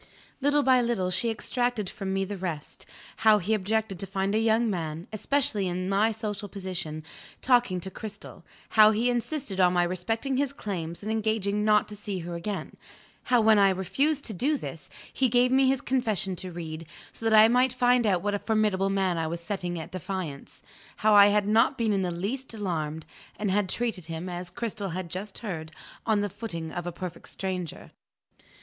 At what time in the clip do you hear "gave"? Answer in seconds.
15.29-15.51